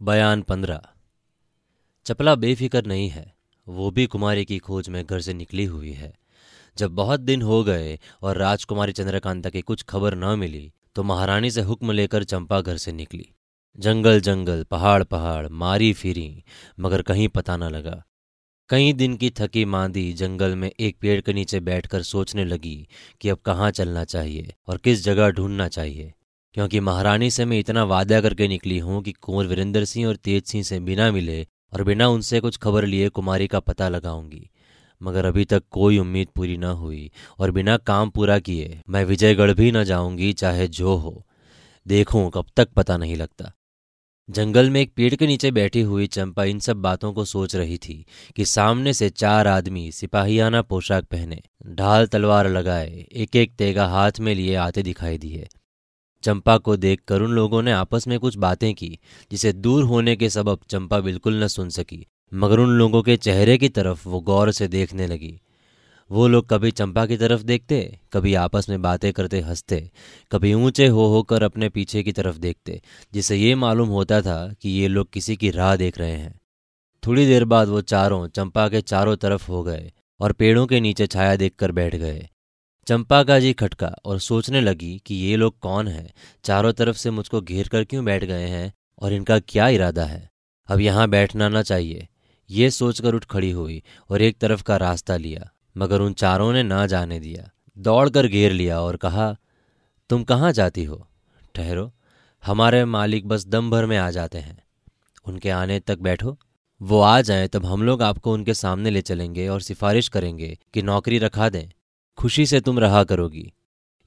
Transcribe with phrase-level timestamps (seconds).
[0.00, 0.80] बयान पंद्रह।
[2.06, 3.34] चपला बेफिक्र नहीं है,
[3.66, 6.12] वो भी कुमारी की खोज में घर से निकली हुई है।
[6.76, 11.50] जब बहुत दिन हो गए और राजकुमारी चंद्रकांता की कुछ खबर न मिली तो महारानी
[11.50, 13.26] से हुक्म लेकर चंपा घर से निकली।
[13.78, 16.44] जंगल जंगल, पहाड़ पहाड़, मारी फिरी,
[16.80, 18.02] मगर कहीं पता न लगा।
[18.70, 22.88] कई दिन की थकी मांदी जंगल में एक पेड़ के नीचे बैठकर सोचने लगी
[23.20, 26.12] कि अब कहाँ चलना चाहिए और किस जगह ढूंढना चाहिए।
[26.58, 30.44] क्योंकि महारानी से मैं इतना वादा करके निकली हूँ कि कुंवर वीरेंद्र सिंह और तेज
[30.44, 34.50] सिंह से बिना मिले और बिना उनसे कुछ खबर लिए कुमारी का पता लगाऊँगी।
[35.00, 39.52] मगर अभी तक कोई उम्मीद पूरी न हुई और बिना काम पूरा किए मैं विजयगढ़
[39.52, 41.26] भी न जाऊँगी, चाहे जो हो।
[41.86, 43.52] देखूँ कब तक पता नहीं लगता।
[44.28, 47.76] जंगल में एक पेड़ के नीचे बैठी हुई चंपा इन सब बातों को सोच रही
[47.78, 48.04] थी
[48.36, 54.20] कि सामने से चार आदमी सिपाहियाना पोशाक पहने, ढाल तलवार लगाए एक एक तेगा हाथ
[54.20, 55.48] में लिए आते दिखाई दिए।
[56.22, 58.98] चंपा को देखकर उन लोगों ने आपस में कुछ बातें की,
[59.32, 63.58] जिसे दूर होने के सबब चंपा बिल्कुल न सुन सकी। मगर उन लोगों के चेहरे
[63.58, 65.40] की तरफ़ वो गौर से देखने लगी।
[66.10, 69.90] वो लोग कभी चंपा की तरफ़ देखते, कभी आपस में बातें करते हँसते,
[70.32, 72.82] कभी ऊँचे हो होकर अपने पीछे की तरफ़ देखते,
[73.14, 76.40] जिससे ये मालूम होता था कि ये लोग किसी की राह देख रहे हैं।
[77.06, 81.06] थोड़ी देर बाद वो चारों, चंपा के चारों तरफ़ हो गए और पेड़ों के नीचे
[81.06, 82.28] छाया देखकर बैठ गए।
[82.88, 86.12] चंपा का जी खटका और सोचने लगी कि ये लोग कौन हैं?
[86.44, 90.30] चारों तरफ़ से मुझको घेर कर क्यों बैठ गए हैं और इनका क्या इरादा है?
[90.68, 92.08] अब यहाँ बैठना ना चाहिए।
[92.50, 96.62] ये सोचकर उठ खड़ी हुई और एक तरफ़ का रास्ता लिया, मगर उन चारों ने
[96.62, 99.36] ना जाने दिया। दौड़कर घेर लिया और कहा,
[100.08, 101.08] तुम कहाँ जाती हो?
[101.54, 101.94] ठहरो।
[102.46, 104.58] हमारे मालिक बस दम भर में आ जाते हैं।
[105.24, 106.38] उनके आने तक बैठो।
[106.82, 110.82] वो आ जाए तब हम लोग आपको उनके सामने ले चलेंगे और सिफारिश करेंगे कि
[110.82, 111.70] नौकरी रखा दें।
[112.18, 113.52] खुशी से तुम रहा करोगी।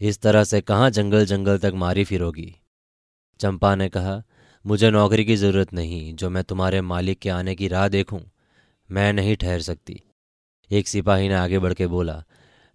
[0.01, 2.55] इस तरह से कहाँ जंगल जंगल तक मारी फिरोगी?
[3.39, 4.23] चंपा ने कहा,
[4.65, 8.21] मुझे नौकरी की ज़रूरत नहीं, जो मैं तुम्हारे मालिक के आने की राह देखूँ,
[8.91, 10.03] मैं नहीं ठहर सकती।
[10.71, 12.23] एक सिपाही ने आगे बढ़ के बोला,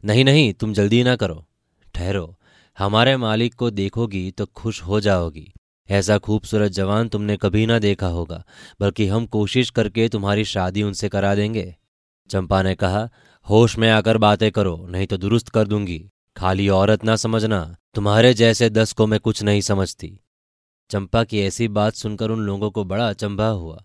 [0.05, 1.47] नहीं नहीं, तुम जल्दी ना करो।
[1.95, 2.39] ठहरो,
[2.79, 5.53] हमारे मालिक को देखोगी तो खुश हो जाओगी।
[5.91, 8.45] ऐसा खूबसूरत जवान तुमने कभी ना देखा होगा,
[8.81, 11.77] बल्कि हम कोशिश करके तुम्हारी शादी उनसे करा देंगे।
[12.31, 13.09] चंपा ने कहा
[13.51, 18.35] होश में आकर बातें करो, नहीं तो दुरुस्त कर दूँगी। खाली औरत ना समझना, तुम्हारे
[18.35, 20.21] जैसे दस को मैं कुछ नहीं समझती।
[20.91, 23.85] चंपा की ऐसी बात सुनकर उन लोगों को बड़ा अचंभा हुआ।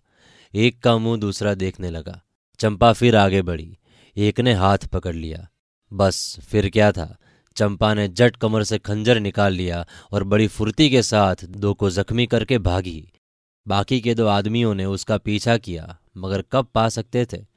[0.54, 2.22] एक का मुँह दूसरा देखने लगा।
[2.58, 3.78] चंपा फिर आगे बढ़ी।
[4.16, 5.48] एक ने हाथ पकड़ लिया।
[5.92, 7.16] बस, फिर क्या था?
[7.56, 11.90] चंपा ने जट कमर से खंजर निकाल लिया और बड़ी फुर्ती के साथ दो को
[11.90, 13.12] जख्मी करके भागी।
[13.68, 17.51] बाकी के दो आदमियों ने उसका पीछा किया, मगर कब पा सकते थे?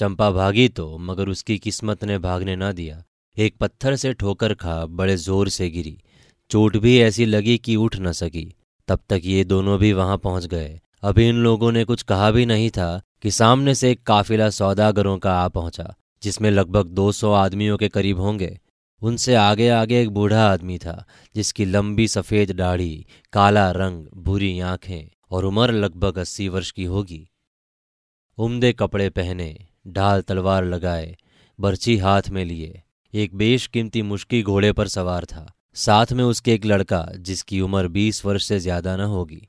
[0.00, 3.04] चंपा भागी तो मगर उसकी किस्मत ने भागने ना दिया।
[3.38, 6.02] एक पत्थर से ठोकर खा, बड़े ज़ोर से गिरी।
[6.50, 8.54] चोट भी ऐसी लगी कि उठ न सकी।
[8.88, 12.46] तब तक ये दोनों भी वहाँ पहुँच गए। अभी इन लोगों ने कुछ कहा भी
[12.46, 17.76] नहीं था कि सामने से एक काफिला सौदागरों का आ पहुँचा, जिसमें लगभग 200 आदमियों
[17.76, 18.60] के करीब होंगे।
[19.02, 25.10] उनसे आगे आगे एक बूढ़ा आदमी था, जिसकी लंबी सफ़ेद दाढ़ी, काला रंग भूरी आँखें
[25.30, 27.28] और उम्र लगभग अस्सी वर्ष की होगी।
[28.38, 31.16] उम्दे कपड़े पहने ढाल तलवार लगाए
[31.58, 32.82] बर्ची हाथ में लिए।
[33.14, 38.24] एक बेशकीमती मुश्की घोड़े पर सवार था। साथ में उसके एक लड़का, जिसकी उम्र बीस
[38.24, 39.46] वर्ष से ज़्यादा न होगी।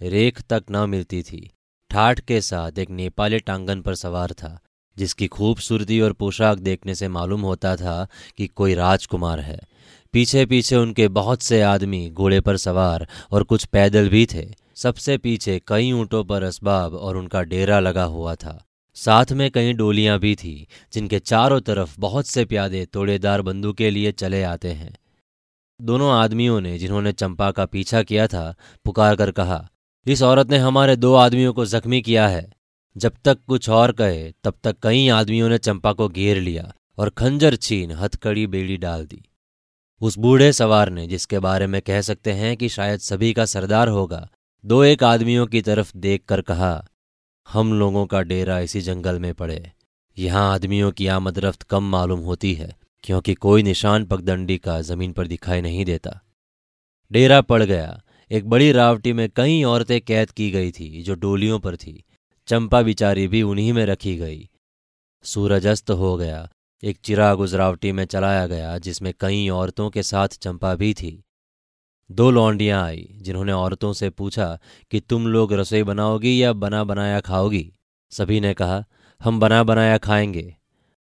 [0.00, 1.50] रेख तक न मिलती थी।
[1.90, 4.58] ठाठ के साथ एक नेपाली टांगन पर सवार था,
[4.96, 8.06] जिसकी खूबसूरती और पोशाक देखने से मालूम होता था
[8.36, 9.58] कि कोई राजकुमार है।
[10.12, 15.16] पीछे पीछे उनके बहुत से आदमी घोड़े पर सवार और कुछ पैदल भी थे। सबसे
[15.18, 20.18] पीछे कई ऊँटों पर असबाब और उनका डेरा लगा हुआ था। साथ में कई डोलियाँ
[20.18, 24.98] भी थी, जिनके चारों तरफ़ बहुत से प्यादे तोड़ेदार बंदूकें लिए चले आते हैं।
[25.82, 29.70] दोनों आदमियों ने, जिन्होंने चंपा का पीछा किया था, पुकार कर कहा,
[30.06, 32.52] इस औरत ने हमारे दो आदमियों को जख्मी किया है।
[32.96, 37.10] जब तक कुछ और कहे, तब तक कई आदमियों ने चंपा को घेर लिया और
[37.10, 39.22] खंजर छीन, हथकड़ी बेड़ी डाल दी।
[40.00, 43.88] उस बूढ़े सवार ने, जिसके बारे में कह सकते हैं कि शायद सभी का सरदार
[43.88, 44.28] होगा,
[44.66, 46.86] दो एक आदमियों की तरफ़ देख कर कहा
[47.48, 49.72] हम लोगों का डेरा इसी जंगल में पड़े।
[50.18, 55.12] यहाँ आदमियों की आमद रफ्त कम मालूम होती है, क्योंकि कोई निशान पगदंडी का ज़मीन
[55.12, 56.20] पर दिखाई नहीं देता।
[57.12, 61.58] डेरा पड़ गया। एक बड़ी रावटी में कई औरतें कैद की गई थी, जो डोलियों
[61.58, 62.04] पर थी।
[62.46, 64.48] चंपा बिचारी भी उन्हीं में रखी गई।
[65.24, 66.48] सूरज अस्त हो गया।
[66.82, 71.12] एक चिराग उस रावटी में चलाया गया, जिसमें कई औरतों के साथ चंपा भी थी।
[72.12, 74.58] दो लौंडियाँ आई, जिन्होंने औरतों से पूछा
[74.90, 77.72] कि तुम लोग रसोई बनाओगी या बना बनाया खाओगी?
[78.10, 78.84] सभी ने कहा,
[79.22, 80.56] हम बना बनाया खाएँगे।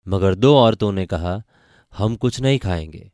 [0.07, 1.43] मगर दो औरतों ने कहा,
[1.97, 3.11] हम कुछ नहीं खाएँगे।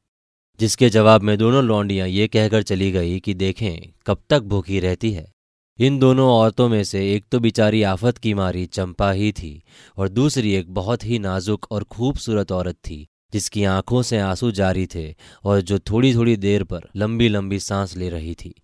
[0.60, 5.12] जिसके जवाब में दोनों लौंडियाँ ये कहकर चली गई कि देखें, कब तक भूखी रहती
[5.12, 5.32] है।
[5.80, 9.64] इन दोनों औरतों में से एक तो बिचारी आफत की मारी चंपा ही थी,
[9.98, 14.88] और दूसरी एक बहुत ही नाजुक और खूबसूरत औरत थी जिसकी आँखों से आँसू जारी
[14.96, 18.62] थे और जो थोड़ी थोड़ी देर पर लंबी लंबी सांस ले रही थी।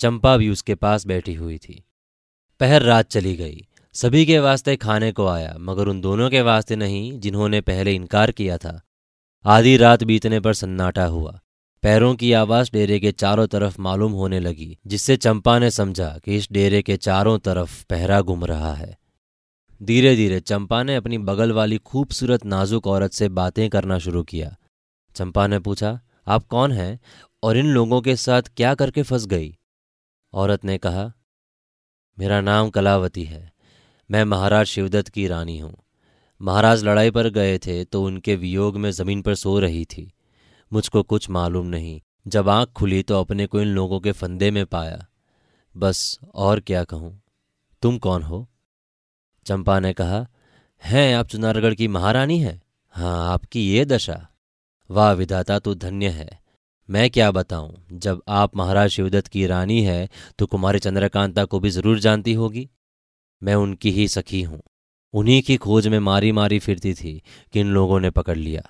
[0.00, 1.84] चंपा भी उसके पास बैठी हुई थी।
[2.60, 6.76] पहर रात चली गई। सभी के वास्ते खाने को आया, मगर उन दोनों के वास्ते
[6.76, 8.82] नहीं, जिन्होंने पहले इनकार किया था।
[9.44, 11.40] आधी रात बीतने पर सन्नाटा हुआ।
[11.82, 16.36] पैरों की आवाज़ डेरे के चारों तरफ़ मालूम होने लगी, जिससे चंपा ने समझा कि
[16.36, 18.98] इस डेरे के चारों तरफ़ पहरा घूम रहा है।
[19.80, 24.56] धीरे धीरे चंपा ने अपनी बगल वाली खूबसूरत नाजुक औरत से बातें करना शुरू किया।
[25.16, 27.00] चंपा ने पूछा, आप कौन हैं
[27.42, 29.56] और इन लोगों के साथ क्या करके फंस गई?
[30.32, 31.12] औरत ने कहा,
[32.18, 33.52] मेरा नाम कलावती है।
[34.10, 35.74] मैं महाराज शिवदत्त की रानी हूँ।
[36.40, 40.12] महाराज लड़ाई पर गए थे तो उनके वियोग में ज़मीन पर सो रही थी।
[40.72, 44.64] मुझको कुछ मालूम नहीं। जब आँख खुली तो अपने को इन लोगों के फंदे में
[44.66, 45.06] पाया।
[45.76, 47.20] बस और क्या कहूँ?
[47.82, 48.48] तुम कौन हो?
[49.48, 50.26] चंपा ने कहा,
[50.82, 52.60] हैं, आप चुनारगढ़ की महारानी हैं?
[52.94, 54.26] हाँ आपकी ये दशा।
[54.90, 56.28] वाह, विधाता तो धन्य है।
[56.88, 60.08] मैं क्या बताऊँ, जब आप महाराज शिवदत्त की रानी है
[60.38, 62.68] तो कुमारी चंद्रकांता को भी ज़रूर जानती होगी।
[63.42, 64.60] मैं उनकी ही सखी हूँ।
[65.14, 67.12] उन्हीं की खोज में मारी मारी फिरती थी
[67.52, 68.62] कि इन लोगों ने पकड़ लिया?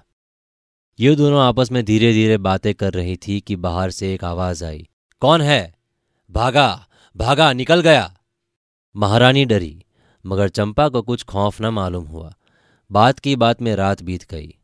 [0.99, 4.65] ये दोनों आपस में धीरे धीरे बातें कर रही थी कि बाहर से एक आवाज़
[4.65, 4.87] आई,
[5.23, 5.75] कौन है?
[6.31, 6.87] भागा!
[7.17, 7.53] भागा!
[7.53, 8.13] निकल गया!
[8.95, 9.85] महारानी डरी।
[10.29, 12.35] मगर चंपा को कुछ खौफ न मालूम हुआ।
[12.93, 14.55] बात की बात में रात बीत गई।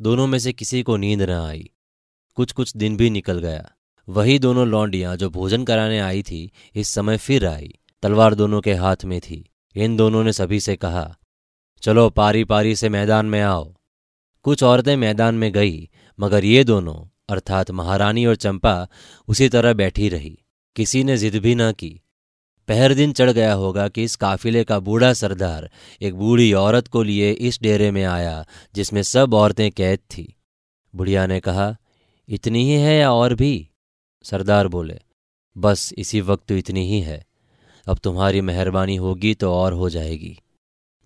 [0.00, 1.70] दोनों में से किसी को नींद न आई।
[2.34, 3.72] कुछ कुछ दिन भी निकल गया।
[4.08, 8.74] वही दोनों लौंडियाँ जो भोजन कराने आई थी, इस समय फिर आई। तलवार दोनों के
[8.74, 11.16] हाथ में थी। इन दोनों ने सभी से कहा,
[11.82, 13.74] चलो पारी पारी से मैदान में आओ।
[14.42, 15.90] कुछ औरतें मैदान में गई,
[16.20, 18.88] मगर ये दोनों, अर्थात महारानी और चंपा,
[19.28, 20.38] उसी तरह बैठी रही।
[20.76, 22.00] किसी ने जिद भी न की।
[22.68, 25.68] पहर दिन चढ़ गया होगा कि इस काफिले का बूढ़ा सरदार
[26.02, 28.44] एक बूढ़ी औरत को लिए इस डेरे में आया,
[28.74, 30.34] जिसमें सब औरतें कैद थी।
[30.94, 31.76] बुढ़िया ने कहा,
[32.28, 33.68] इतनी ही है या और भी?
[34.24, 34.98] सरदार बोले,
[35.56, 37.24] बस इसी वक्त तो इतनी ही है।
[37.86, 40.36] अब तुम्हारी मेहरबानी होगी तो और हो जाएगी।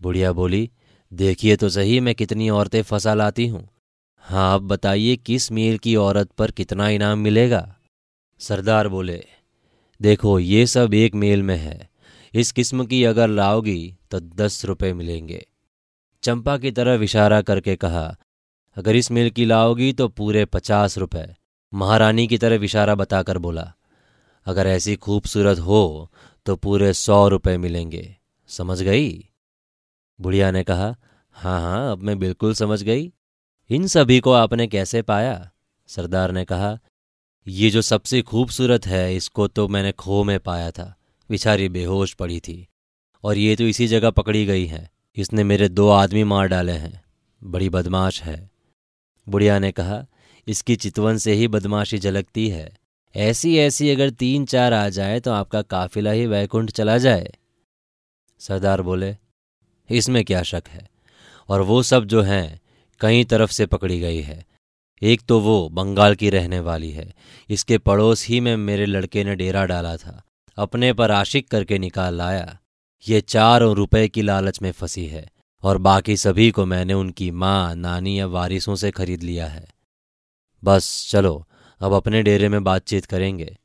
[0.01, 0.71] बुढ़िया बोली,
[1.13, 3.69] देखिए तो सही मैं कितनी औरतें फंसा लाती हूँ।
[4.25, 7.77] हाँ अब बताइए किस मील की औरत पर कितना इनाम मिलेगा?
[8.41, 9.25] सरदार बोले
[10.01, 11.89] देखो, ये सब एक मेल में है।
[12.35, 15.47] इस किस्म की अगर लाओगी तो दस रुपए मिलेंगे।
[16.23, 18.17] चंपा की तरफ़ इशारा करके कहा,
[18.77, 21.27] अगर इस मेल की लाओगी तो पूरे पचास रुपए।
[21.73, 23.73] महारानी की तरफ़ इशारा बताकर बोला,
[24.47, 26.11] अगर ऐसी खूबसूरत हो
[26.47, 28.17] तो पूरे सौ रुपए मिलेंगे।
[28.51, 29.25] समझ गई?
[30.19, 30.95] बुढ़िया ने कहा
[31.37, 33.13] हाँ हाँ अब मैं बिल्कुल समझ गई।
[33.71, 35.51] इन सभी को आपने कैसे पाया?
[35.89, 36.79] सरदार ने कहा
[37.49, 40.95] ये जो सबसे खूबसूरत है, इसको तो मैंने खो में पाया था।
[41.31, 42.69] बेचारी बेहोश पड़ी थी।
[43.25, 47.05] और ये तो इसी जगह पकड़ी गई है। इसने मेरे दो आदमी मार डाले हैं।
[47.45, 48.51] बड़ी बदमाश है।
[49.29, 50.07] बुढ़िया ने कहा,
[50.49, 52.79] इसकी चितवन से ही बदमाशी झलकती है।
[53.17, 57.33] ऐसी ऐसी अगर तीन चार आ जाए तो आपका काफिला ही वैकुंठ चला जाए।
[58.39, 59.17] सरदार बोले,
[59.91, 60.91] इसमें क्या शक है?
[61.49, 62.61] और वो सब जो हैं
[63.01, 64.47] कई तरफ़ से पकड़ी गई है।
[65.03, 67.15] एक तो वो बंगाल की रहने वाली है।
[67.51, 70.23] इसके पड़ोस ही में मेरे लड़के ने डेरा डाला था।
[70.57, 72.59] अपने पर आशिक करके निकाल लाया।
[73.09, 75.31] ये चारों रुपए की लालच में फंसी है
[75.63, 79.69] और बाकी सभी को मैंने उनकी माँ, नानी या वारिसों से खरीद लिया है।
[80.65, 81.49] बस चलो,
[81.81, 83.59] अब अपने डेरे में बातचीत करेंगे।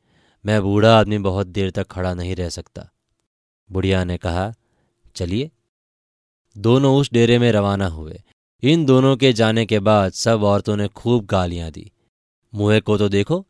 [0.45, 2.89] मैं बूढ़ा आदमी बहुत देर तक खड़ा नहीं रह सकता।
[3.71, 4.53] बुढ़िया ने कहा,
[5.15, 5.51] चलिए।
[6.57, 8.21] दोनों उस डेरे में रवाना हुए।
[8.63, 11.91] इन दोनों के जाने के बाद सब औरतों ने खूब गालियाँ दी।
[12.55, 13.47] मुहे को तो देखो,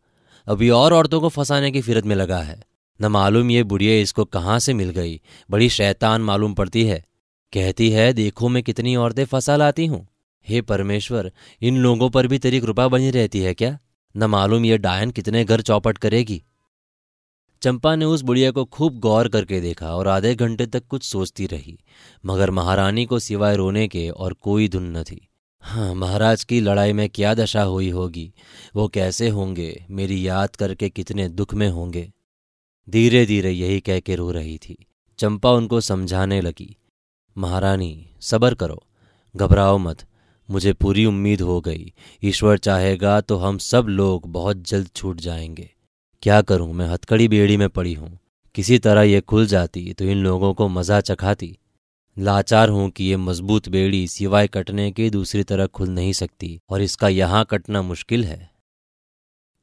[0.48, 2.64] अभी और औरतों को फंसाने की फिरत में लगा है।
[3.02, 7.04] न मालूम ये बुढ़िया इसको कहाँ से मिल गई। बड़ी शैतान मालूम पड़ती है।
[7.54, 10.08] कहती है, देखो मैं कितनी औरतें फंसा लाती हूँ।
[10.48, 13.80] हे परमेश्वर, इन लोगों पर भी तेरी कृपा बनी रहती है क्या?
[14.18, 16.44] न मालूम ये डायन कितने घर चौपट करेगी।
[17.62, 21.46] चंपा ने उस बुढ़िया को खूब गौर करके देखा और आधे घंटे तक कुछ सोचती
[21.46, 21.78] रही,
[22.26, 25.28] मगर महारानी को सिवाय रोने के और कोई धुन न थी।
[25.64, 28.34] हाँ महाराज की लड़ाई में क्या दशा हुई होगी?
[28.76, 29.86] वो कैसे होंगे?
[29.90, 32.12] मेरी याद करके कितने दुख में होंगे?
[32.88, 34.86] धीरे धीरे यही कह के रो रही थी।
[35.20, 36.76] चंपा उनको समझाने लगी,
[37.38, 38.84] महारानी, सबर करो,
[39.36, 40.06] घबराओ मत,
[40.50, 45.70] मुझे पूरी उम्मीद हो गई। ईश्वर चाहेगा तो हम सब लोग बहुत जल्द छूट जाएँगे।
[46.24, 46.74] क्या करूँ?
[46.74, 48.18] मैं हथकड़ी बेड़ी में पड़ी हूँ।
[48.56, 51.58] किसी तरह ये खुल जाती तो इन लोगों को मज़ा चखाती।
[52.18, 56.82] लाचार हूँ कि ये मज़बूत बेड़ी सिवाय कटने के दूसरी तरह खुल नहीं सकती, और
[56.82, 58.50] इसका यहाँ कटना मुश्किल है।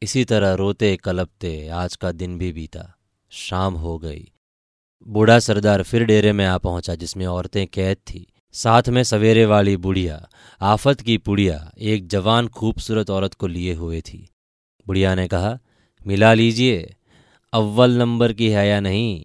[0.02, 2.94] इसी तरह रोते, कलपते, आज का दिन भी बीता।
[3.32, 4.24] शाम हो गई।
[5.06, 9.76] बूढ़ा सरदार फिर डेरे में आ पहुँचा, जिसमें औरतें कैद थी। साथ में सवेरे वाली
[9.76, 10.28] बुढ़िया,
[10.60, 14.28] आफत की पुड़िया, एक जवान खूबसूरत औरत को लिए हुए थी।
[14.86, 15.58] बुढ़िया ने कहा
[16.06, 16.94] मिला लीजिए।
[17.52, 19.24] अव्वल नंबर की है या नहीं?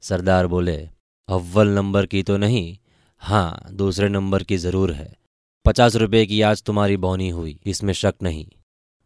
[0.00, 0.88] सरदार बोले,
[1.28, 2.76] अव्वल नंबर की तो नहीं।
[3.18, 5.16] हाँ दूसरे नंबर की ज़रूर है।
[5.64, 8.46] पचास रुपए की आज तुम्हारी बौनी हुई, इसमें शक नहीं।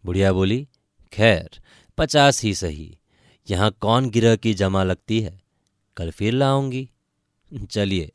[0.04, 0.68] बुढ़िया बोली,
[1.12, 1.50] खैर,
[1.98, 2.98] पचास ही सही।
[3.50, 5.40] यहाँ कौन गिरह की जमा लगती है?
[5.96, 6.88] कल फिर लाऊँगी।
[7.70, 8.12] चलिए।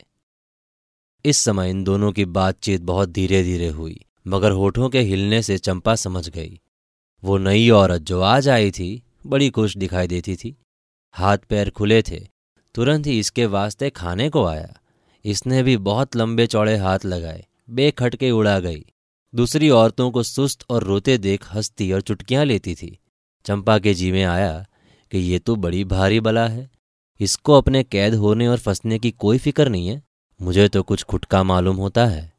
[1.25, 5.57] इस समय इन दोनों की बातचीत बहुत धीरे धीरे हुई, मगर होठों के हिलने से
[5.57, 6.59] चंपा समझ गई।
[7.25, 10.57] वो नई औरत जो आज आई थी, बड़ी खुश दिखाई देती थी।
[11.11, 12.27] हाथ पैर खुले थे।
[12.75, 14.79] तुरंत ही इसके वास्ते खाने को आया।
[15.25, 18.85] इसने भी बहुत लंबे चौड़े हाथ लगाए। बेखटके उड़ा गई।
[19.35, 22.99] दूसरी औरतों को सुस्त और रोते देख हंसती और चुटकियाँ लेती थी।
[23.45, 24.65] चंपा के जी में आया
[25.11, 26.69] कि ये तो बड़ी भारी बला है।
[27.19, 30.03] इसको अपने कैद होने और फंसने की कोई फ़िक्र नहीं है।
[30.41, 32.34] मुझे तो कुछ खुटका मालूम होता है।